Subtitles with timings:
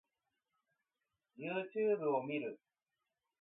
[1.37, 2.59] Youtube を見る